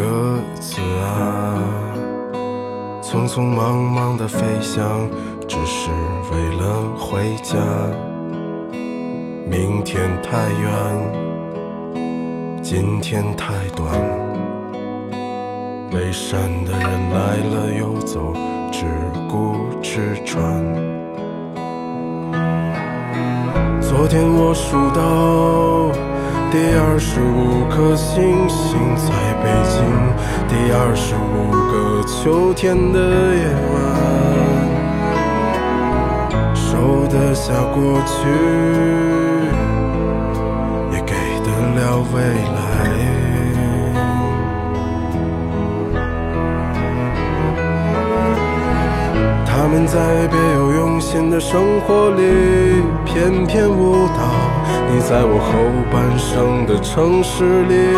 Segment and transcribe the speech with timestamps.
[0.00, 0.06] 鸽
[0.58, 1.60] 子啊，
[3.02, 5.06] 匆匆忙忙的飞翔，
[5.46, 5.90] 只是
[6.32, 7.58] 为了回家。
[9.46, 10.72] 明天太远，
[12.62, 13.92] 今天太短。
[15.90, 18.32] 背山的人来了又走，
[18.72, 18.86] 只
[19.28, 20.40] 顾吃穿。
[23.82, 26.09] 昨天我数到。
[26.52, 29.78] 第二十五颗星星在北京，
[30.48, 32.98] 第二十五个秋天的
[33.36, 33.78] 夜晚，
[36.52, 38.18] 收得下过去，
[40.92, 43.19] 也给得了未来。
[49.70, 54.26] 们在别有用心的生活里翩翩舞蹈。
[54.90, 55.52] 你在我后
[55.92, 57.94] 半生的城市里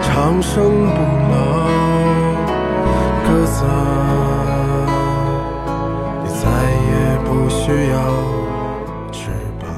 [0.00, 0.96] 长生不
[1.30, 1.36] 老，
[3.22, 3.66] 鸽子，
[6.24, 6.48] 你再
[6.88, 6.90] 也
[7.26, 7.96] 不需要
[9.12, 9.28] 翅
[9.60, 9.68] 膀。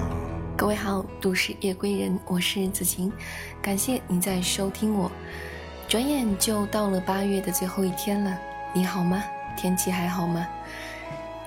[0.56, 3.12] 各位好，都市夜归人，我是子晴，
[3.60, 5.10] 感谢你在收听我。
[5.88, 8.32] 转眼就到了八月的最后一天了，
[8.72, 9.20] 你好吗？
[9.56, 10.46] 天气还好吗？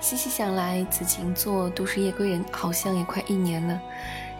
[0.00, 3.78] 细细想来，子晴做都市夜归人好像也快一年了。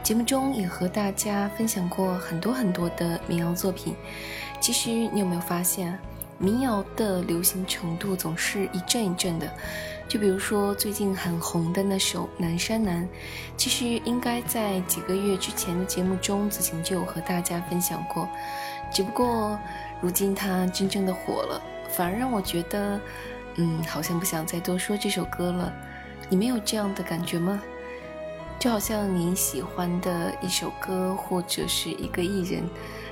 [0.03, 3.95] 节目中也和大家分享过很多很多的民谣作品。
[4.59, 5.99] 其实你有没有发现，
[6.39, 9.47] 民谣的流行程度总是一阵一阵的？
[10.09, 13.05] 就比如说最近很红的那首《南山南》，
[13.59, 18.27] 其实应该在几个月之前的节目中，子晴就有和大家分享过。
[18.91, 19.59] 只不过
[20.01, 22.99] 如今它真正的火了，反而让我觉得，
[23.61, 25.71] 嗯，好像不想再多说这首歌了。
[26.31, 27.61] 你没有这样的感觉吗？
[28.59, 32.63] 就好像你喜欢的一首歌或者是一个艺人，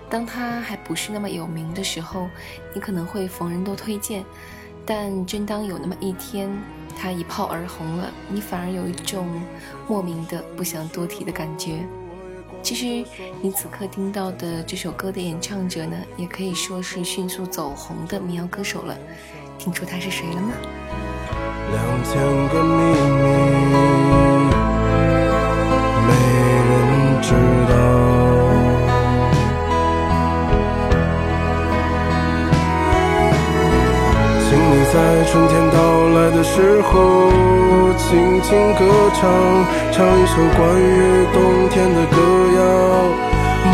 [0.09, 2.29] 当他还不是那么有名的时候，
[2.75, 4.23] 你可能会逢人都推荐；
[4.87, 6.51] 但真当有那么一天
[6.99, 9.27] 他一炮而红了，你反而有一种
[9.87, 11.87] 莫名的不想多提的感觉。
[12.63, 13.07] 其实
[13.43, 18.97] 你此刻听到的这首歌的演唱者呢，也可以说是迅速走红的民谣歌手了。
[19.59, 20.53] 听出他是谁了吗？
[21.73, 22.17] 两千
[22.49, 23.27] 个秘密。
[26.07, 26.11] 没
[26.69, 26.71] 人
[27.21, 27.29] 知
[27.69, 27.73] 道，
[34.49, 34.95] 请你在
[35.27, 35.77] 春天到
[36.15, 36.93] 来的时候，
[37.99, 38.81] 轻轻歌
[39.15, 39.29] 唱，
[39.91, 42.17] 唱一首关于冬天的歌
[42.57, 42.59] 谣，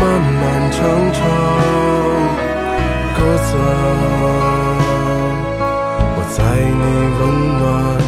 [0.01, 0.03] 慢
[0.33, 0.75] 慢唱
[1.13, 1.17] 唱，
[3.15, 3.47] 鸽子，
[6.35, 6.83] 在你
[7.17, 8.04] 温暖。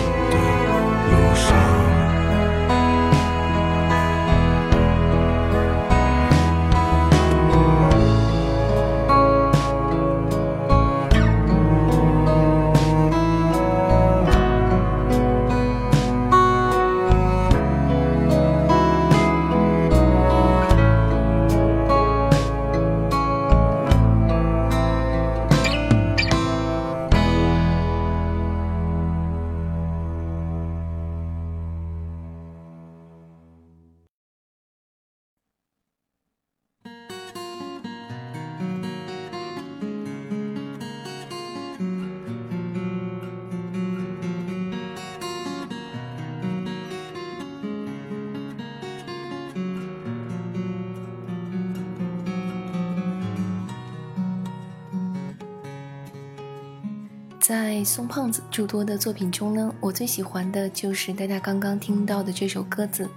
[57.78, 63.08] 在宋胖子诸多的作品中呢，我最喜欢的就是大家刚刚听到的这首歌子。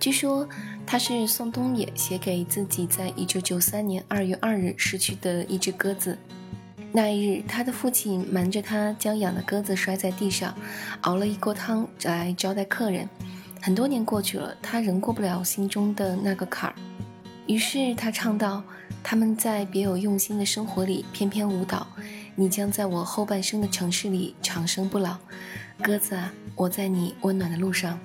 [0.00, 0.48] 据说
[0.84, 6.18] 它是宋冬野写给自己在一九九三年二月二日失去的一只鸽子。
[6.90, 10.52] 那一日，他的父亲瞒着他将养的鸽子摔在地上，
[11.02, 13.08] 熬了一锅汤来招待客人。
[13.62, 16.74] 很多年过去了，他仍过不了心中的那个坎儿。
[17.46, 18.60] 于是他唱道
[19.04, 21.86] ：“他们在别有用心的生活里翩翩舞蹈。”
[22.36, 25.16] 你将在我后半生的城市里长生不老，
[25.80, 27.98] 鸽子啊，我在你温暖的路上。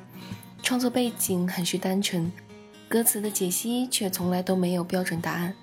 [0.62, 2.32] 创作背景很是单纯，
[2.88, 5.56] 歌词的解析却从来都没有标准答案。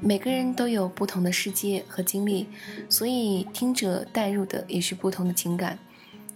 [0.00, 2.46] 每个人都有不同的世界和经历，
[2.88, 5.78] 所以听者带入的也是不同的情感。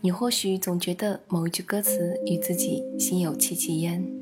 [0.00, 4.21] 你或许总觉得某一句歌词与自己心有戚戚焉。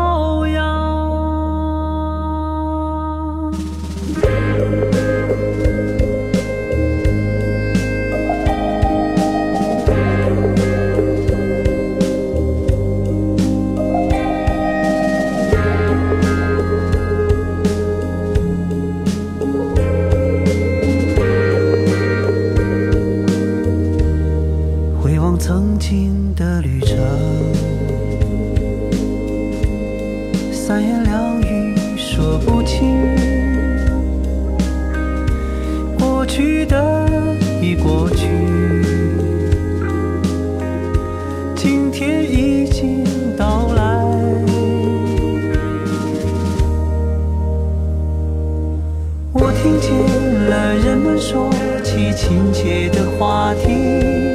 [51.21, 51.51] 说
[51.83, 54.33] 起亲切的话题，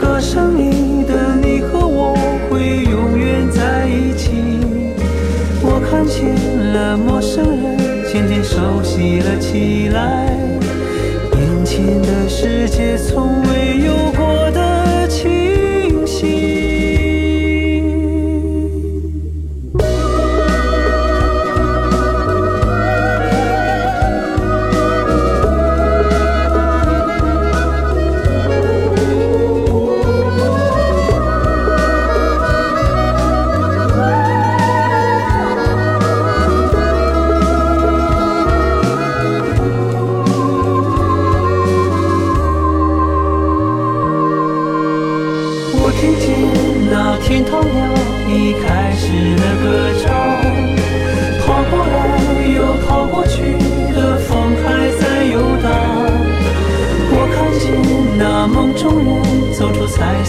[0.00, 2.12] 歌声里的你和我
[2.50, 4.32] 会永远在一起。
[5.62, 6.34] 我看见
[6.72, 7.78] 了陌生人，
[8.12, 10.26] 渐渐熟悉了起来，
[11.36, 14.17] 眼前的世界从未有过。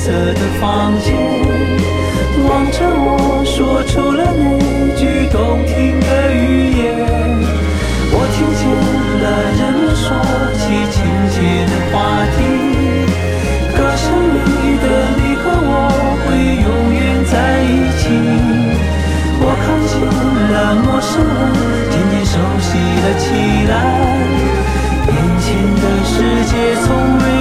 [0.10, 1.13] 色的房间，
[2.50, 4.58] 望着我说出了那
[4.98, 6.82] 句动听的语言。
[8.10, 8.66] 我听见
[9.22, 10.10] 了人们说
[10.58, 10.98] 起亲
[11.30, 11.38] 切
[11.70, 12.42] 的话题，
[13.78, 15.78] 歌声里的你和我
[16.25, 16.28] 会
[16.66, 17.00] 永远
[17.30, 18.10] 在一起。
[19.42, 19.94] 我看见
[20.50, 21.54] 了陌生人
[21.92, 22.34] 渐渐熟
[22.66, 22.68] 悉
[23.06, 23.30] 了起
[23.70, 23.72] 来，
[25.06, 25.13] 眼
[25.46, 26.12] 前的世
[26.50, 26.51] 界
[26.82, 26.89] 从
[27.20, 27.38] 未。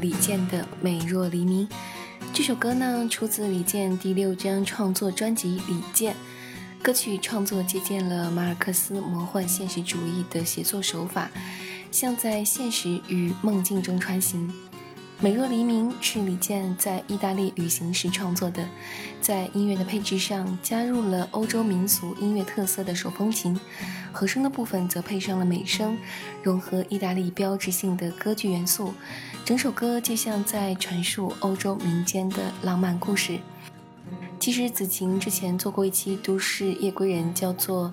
[0.00, 1.66] 李健的《美若黎明》
[2.32, 6.14] 这首歌呢，出自李健第六张创作专辑《李健》，
[6.82, 11.30] 歌曲创作借鉴了马尔克斯魔幻现实主义的写作手法，
[11.90, 14.52] 像在现实与梦境中穿行。
[15.20, 18.68] 美若黎明是李健在意大利旅行时创作的，
[19.28, 23.60] 在音乐的配置上加入了欧洲民俗音乐特色的手风琴，
[24.10, 25.98] 和声的部分则配上了美声，
[26.42, 28.94] 融合意大利标志性的歌剧元素，
[29.44, 33.38] 整首歌就像在传述欧洲民间的浪漫故事。
[34.40, 37.92] 其实子晴之前做过一期《都市夜归人》，叫做。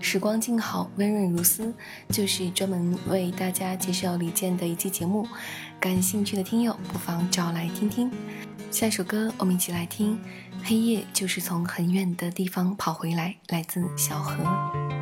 [0.00, 1.74] 时光静好，温润如丝，
[2.08, 5.26] 就是专门为大家介绍李健的一期节目。
[5.80, 8.08] 感兴趣的听友不妨找来听听。
[8.70, 10.16] 下首歌，我们一起来听
[10.64, 14.97] 《黑夜就是从很远的地方跑回来》，来自小河。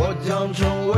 [0.00, 0.94] 我将成为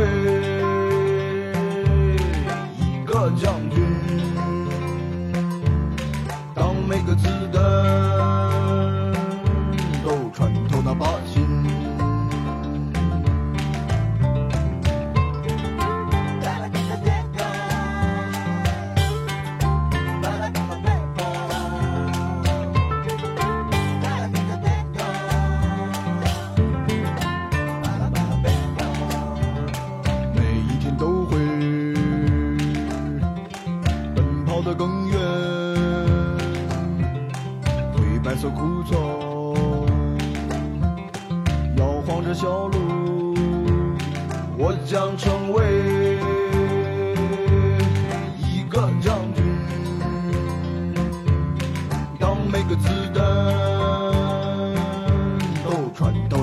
[2.76, 4.59] 一个将军。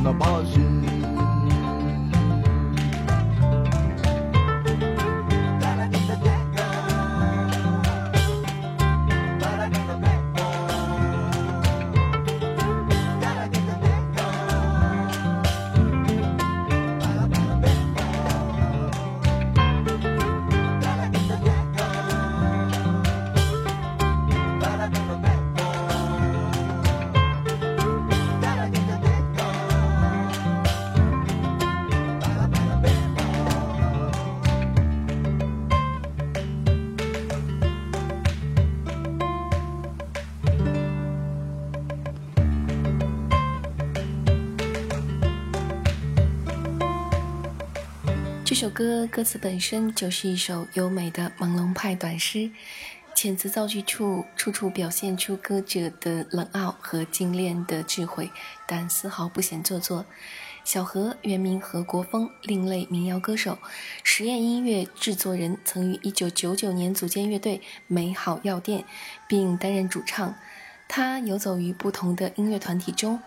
[0.08, 0.37] 这首
[48.78, 52.52] 歌歌词本身就是一首优美的朦胧派短诗，
[53.16, 58.30] 遣词造句处处处表现出歌者的冷傲和精炼的智慧，
[58.68, 60.06] 但丝毫不显做作。
[60.64, 63.58] 小何原名何国峰，另类民谣歌手，
[64.04, 68.86] 实验音乐制作人，曾于1999年组建乐队美好药店，
[69.28, 70.36] 并担任主唱。
[70.88, 73.20] 他游走于不同的音乐团体中，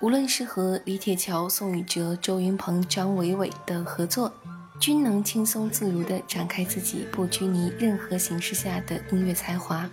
[0.00, 4.34] 无论是和李铁桥、宋宇哲、周云鹏、张伟伟的合作。
[4.78, 9.88] 均能轻松自如地展开自己不拘泥任何形式下的音乐才华。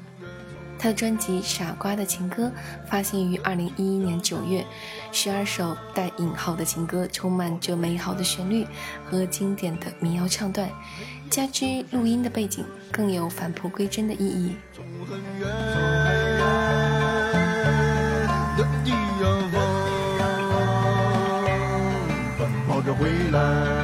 [0.78, 2.48] 他的专辑《傻瓜的情歌》
[2.90, 4.66] 发行于二零一一年九月，
[5.14, 8.68] 十二首带引号的情歌，充满着美好的旋律
[9.06, 10.70] 和经典的民谣唱段，
[11.30, 14.56] 加之录音的背景，更有返璞归真的意义。
[23.00, 23.83] 回来。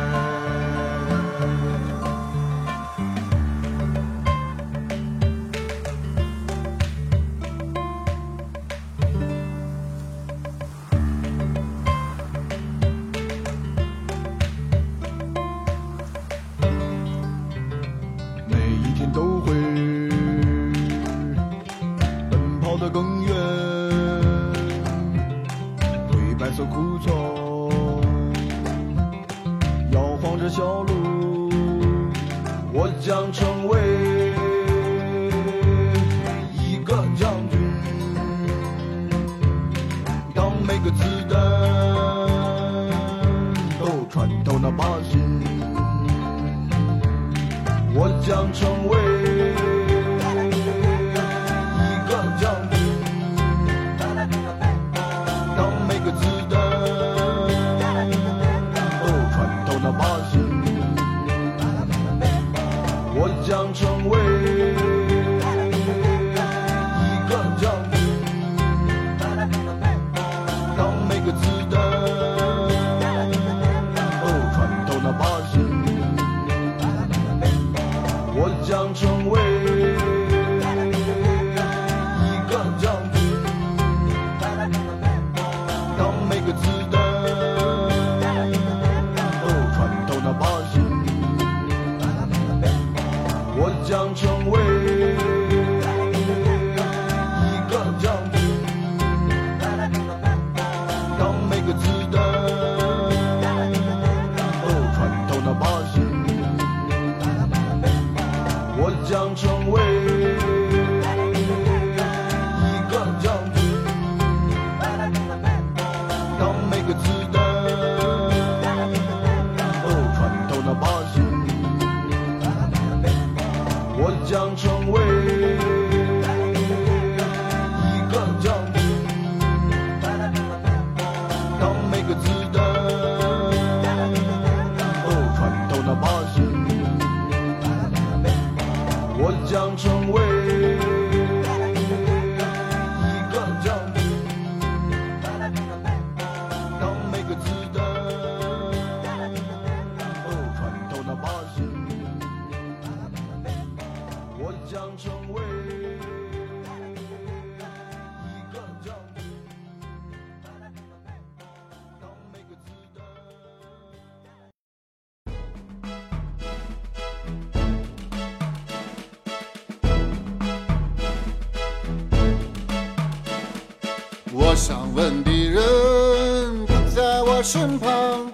[174.32, 178.32] 我想问的人不在我身旁，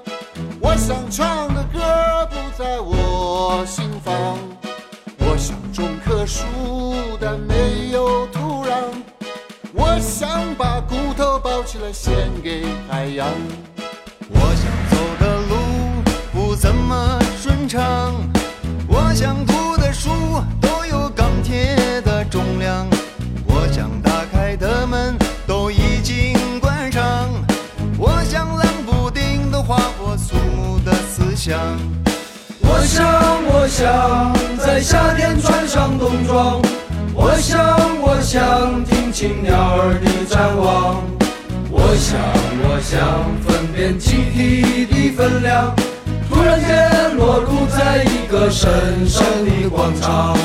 [0.59, 1.79] 我想唱的歌
[2.29, 4.37] 不在我心房。
[5.19, 6.43] 我想种棵树，
[7.19, 8.75] 但没有土壤。
[9.73, 13.27] 我想把骨头包起来献给海洋。
[14.29, 15.55] 我想走的路
[16.33, 18.13] 不怎么顺畅，
[18.87, 20.09] 我想读的书
[20.61, 21.77] 都有钢铁
[31.45, 31.59] 想。
[32.61, 33.05] 我想，
[33.45, 36.59] 我想在夏天穿上冬装。
[37.13, 37.61] 我想，
[38.01, 41.03] 我想听清鸟儿的展望。
[41.69, 42.17] 我想，
[42.63, 45.71] 我想分辨集体的分量。
[46.27, 50.35] 突然间裸露在一个神圣的广场。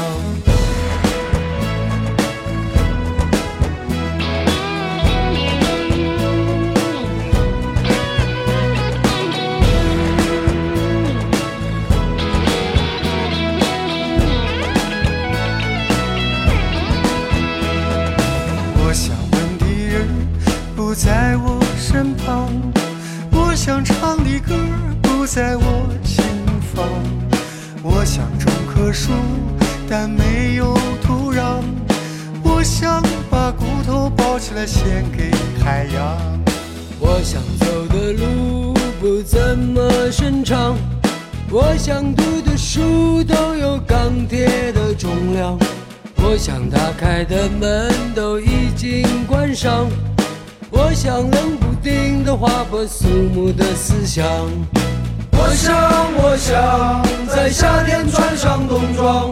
[59.00, 59.30] 装。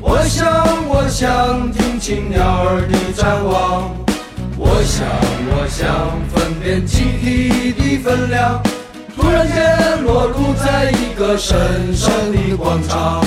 [0.00, 0.46] 我想，
[0.88, 3.90] 我想听清鸟儿的展望。
[4.56, 5.04] 我想，
[5.50, 8.62] 我想分辨集体的分量。
[9.16, 11.58] 突然间裸露在一个神
[11.92, 13.24] 圣的广场。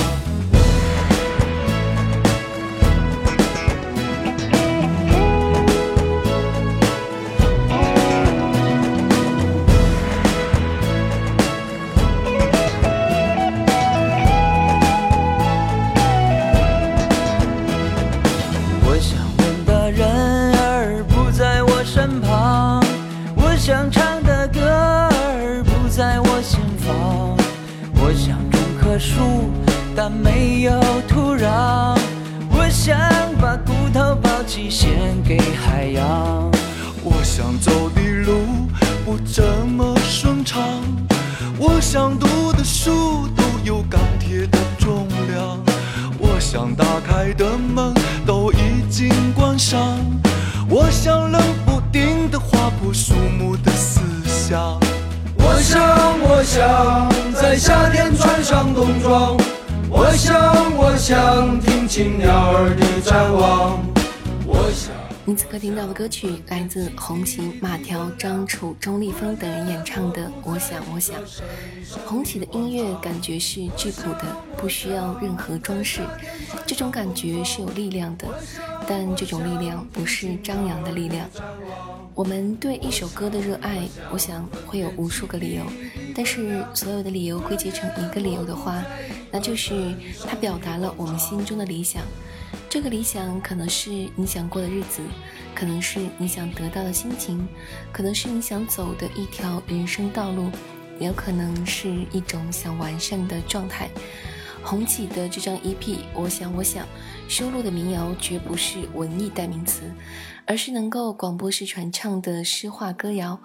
[30.10, 30.72] 没有
[31.08, 31.96] 土壤。
[32.50, 32.98] 我想
[33.40, 34.90] 把骨头包起献
[35.24, 36.50] 给海洋。
[37.02, 38.68] 我想走的路
[39.04, 40.62] 不怎么顺畅，
[41.58, 45.58] 我想读的书都有钢铁的重量。
[46.18, 47.92] 我想打开的门
[48.24, 49.80] 都已经关上，
[50.68, 54.78] 我想冷不丁的划破肃穆的思想。
[55.36, 55.80] 我想，
[56.20, 59.36] 我想在夏天穿上冬装。
[59.94, 63.78] 我想，我想听清鸟儿的展望。
[64.46, 64.90] 我想。
[65.26, 71.14] 你此刻听到的歌曲来自红旗、马条、张楚、钟立风等人演唱的《我想我想》。
[72.06, 74.24] 红旗的音乐感觉是质朴的，
[74.56, 76.00] 不需要任何装饰，
[76.66, 78.26] 这种感觉是有力量的，
[78.88, 81.28] 但这种力量不是张扬的力量。
[82.14, 85.64] 我们对一首歌的热爱，我想会有无数个理由，
[86.14, 88.84] 但是所有的理由归结成一个理由的话，
[89.30, 89.94] 那就是
[90.26, 92.02] 它表达了我们心中的理想。
[92.68, 95.00] 这个理想可能是你想过的日子，
[95.54, 97.46] 可能是你想得到的心情，
[97.90, 100.50] 可能是你想走的一条人生道路，
[100.98, 103.88] 也有可能是一种想完善的状态。
[104.64, 105.78] 红起的这张 EP
[106.14, 106.84] 《我想我想》
[107.28, 109.82] 收录的民谣绝不是文艺代名词，
[110.46, 113.38] 而是能够广播式传唱的诗化歌谣。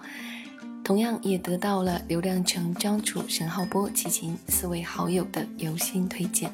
[0.84, 6.50] 同样也得到了刘亮程、张楚、沈浩波、齐秦四位好友的由心推荐。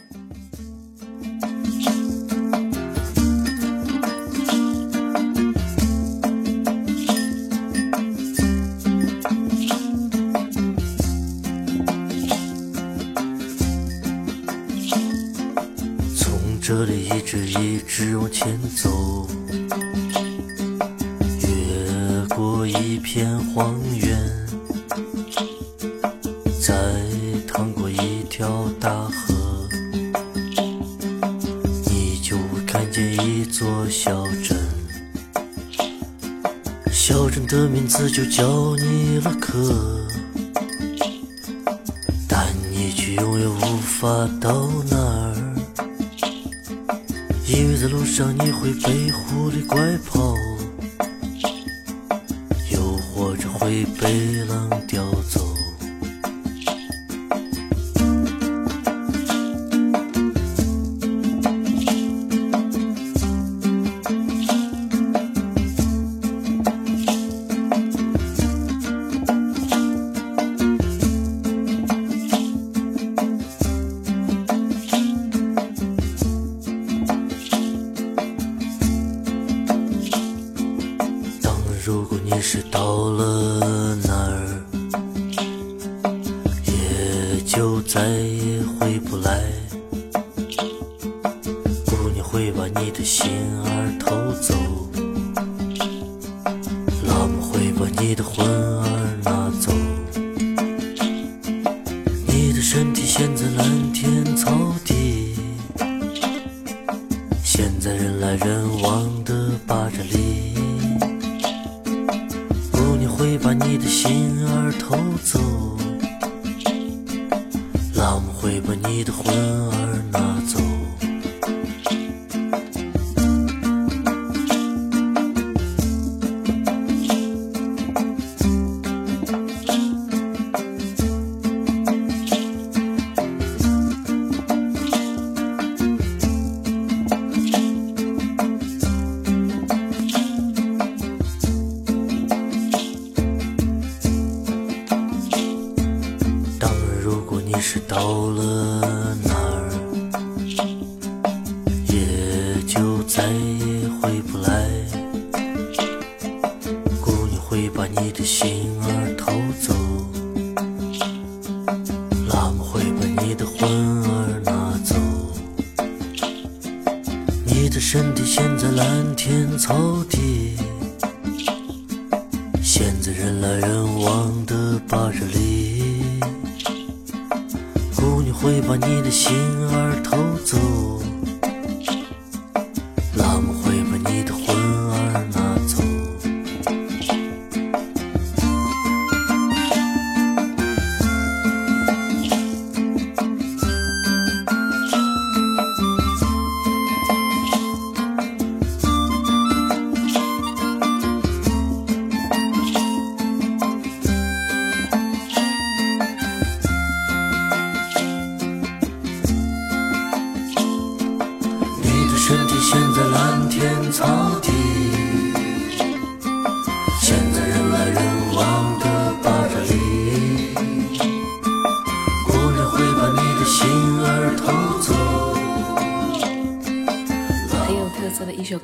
[17.61, 19.29] 一直往前走，
[21.40, 24.19] 越过一片荒原，
[26.61, 26.75] 再
[27.47, 29.69] 趟过一条大河，
[31.87, 32.37] 你就
[32.67, 34.59] 看见一座小镇。
[36.90, 40.05] 小镇的名字就叫尼勒克，
[42.29, 45.44] 但你却永远无法到那儿。
[47.57, 50.35] 因为在路上你会被狐狸拐跑，
[52.73, 55.44] 又或者会被狼叼走。
[92.45, 93.27] 会把你的心
[93.65, 94.55] 儿偷走，
[97.09, 98.84] 老婆会把你的魂儿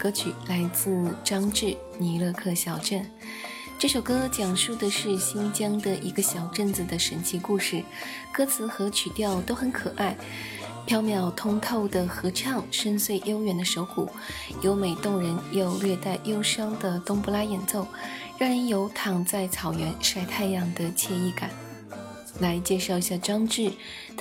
[0.01, 1.67] 歌曲，来自张志
[1.99, 3.03] 《尼勒克小镇》。
[3.79, 7.85] 这首歌讲述的是新疆的一个小镇子的神奇故事，
[8.33, 10.17] 歌词和曲调都很可爱，
[10.87, 14.09] 飘渺通透的合唱，深邃悠远的手鼓，
[14.63, 17.87] 优美动人又略带忧伤的冬不拉演奏，
[18.39, 21.51] 让人有躺在草原晒太阳的惬意感。
[22.39, 23.71] 来介绍一下张志，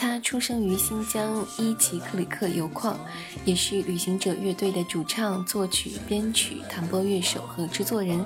[0.01, 2.97] 他出生于新疆伊奇克里克油矿，
[3.43, 8.25] 也是旅行者乐队的主唱、作曲、编曲、弹拨乐手和制作人。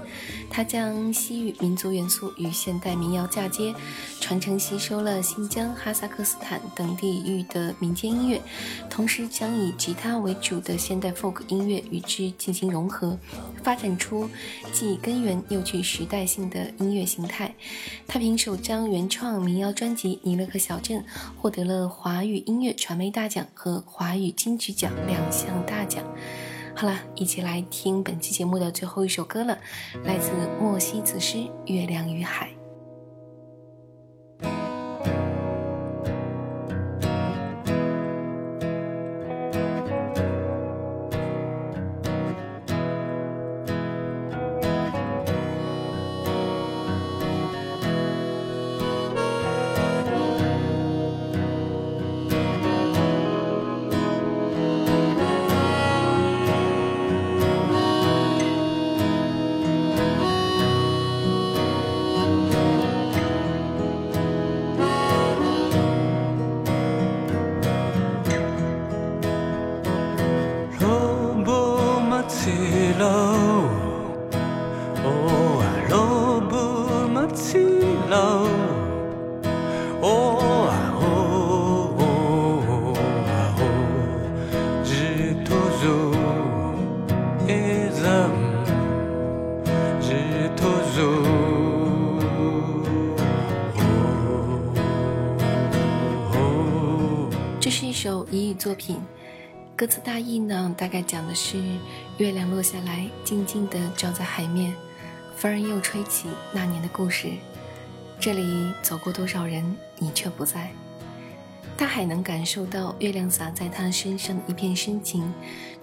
[0.52, 3.74] 他将西域民族元素与现代民谣嫁接，
[4.22, 8.40] 传承吸收了新疆、哈萨克斯坦等地域的民间音乐，
[8.88, 13.18] 同时将以吉他为主的现代 folk 音乐与之进行融合，
[13.64, 14.30] 发展出
[14.72, 17.56] 既根源又具时代性的音乐形态。
[18.08, 21.00] 他凭首张原创民谣专辑《尼勒克小镇》
[21.42, 26.04] 获得了华语音乐传媒大奖和华语金曲奖两项大奖。
[26.76, 29.58] 好了，一起来听本期节目的最后一首歌了，
[30.04, 32.48] 来自莫西子诗《月亮与海》。
[98.64, 98.98] 作品，
[99.76, 101.62] 歌词大意呢，大概讲的是
[102.18, 104.74] 月亮落下来，静静地照在海面，
[105.36, 107.28] 风儿又吹起那年的故事。
[108.22, 110.72] 这里走过多少人，你却不在。
[111.76, 115.30] 大海能感受到月亮洒在他身上的一片深情，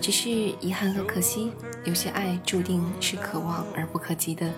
[0.01, 1.53] 只是遗憾和可惜，
[1.85, 4.47] 有些爱注定是可望而不可及的。《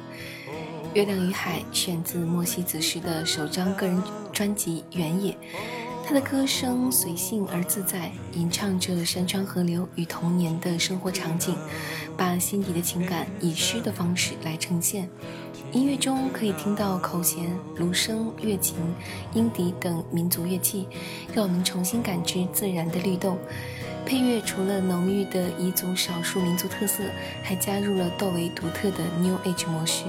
[0.94, 4.00] 月亮与海》选自莫西子诗的首张个人
[4.32, 5.32] 专辑《原野》。
[6.04, 11.56] 他的歌声随性而自在，吟唱着山川河流与童年的生活场景，
[12.16, 15.08] 把心底的情感以诗的方式来呈现。
[15.70, 18.76] 音乐中可以听到口弦、芦笙、乐琴、
[19.32, 20.86] 音笛等民族乐器，
[21.32, 23.38] 让我们重新感知自然的律动。
[24.04, 27.04] 配乐除了浓郁的彝族少数民族特色，
[27.42, 30.02] 还加入了窦唯独特的 New Age 模式。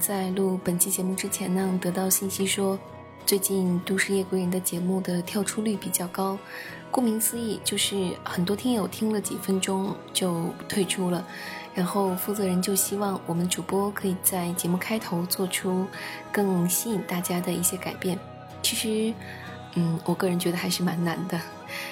[0.00, 2.78] 在录本期节目之前呢，得到信息说，
[3.26, 6.38] 最近《都市夜归人》的节目的跳出率比较高。
[6.90, 11.26] 顾名思义，就是很多听友听了几分钟就退出了。
[11.74, 15.86] 然后负责人就希望我们主播可以在节目开头做出
[16.32, 18.18] 更吸引大家的一些改变。
[18.62, 19.14] 其实，
[19.74, 21.38] 嗯，我个人觉得还是蛮难的。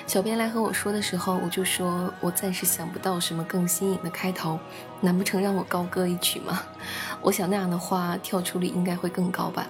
[0.07, 4.59] 小编来和我说的时候，我就说我暂时想不到什么更新颖的开头，
[5.05, 6.63] 难不成让我高歌一曲吗？
[7.21, 9.69] 我想那样的话，跳出率应该会更高吧。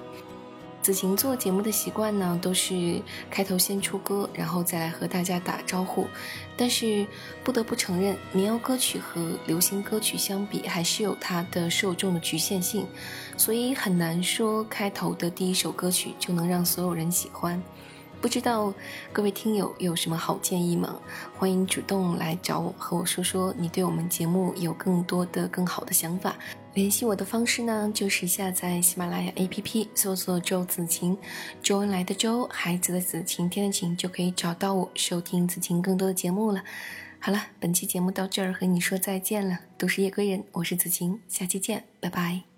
[0.81, 6.07] 子晴做节目的习惯呢，都是开头先出歌，然后再来和大家打招呼。
[6.59, 7.07] 但是
[7.43, 12.87] 不得不承认，民谣歌曲和流行歌曲相比，还是有它的受众的局限性，
[13.37, 17.63] 所以很难说开头的第一首歌曲就能让所有人喜欢。
[18.25, 18.73] 不知道
[19.13, 20.99] 各位听友有什么好建议吗？
[21.37, 26.35] 欢迎主动来找我，和我说说你对我们节目有更多的、更好的想法。
[26.73, 31.15] 联系我的方式呢，就是下载喜马拉雅 APP，搜索“周子晴”，
[31.63, 36.65] 周恩来的周，孩子的子，晴天的晴，就可以找到我，收听子晴更多的节目了。
[37.19, 39.59] 好了，本期节目到这儿，和你说再见了。
[39.77, 42.54] 都是夜归人，我是子晴，下期见，拜拜。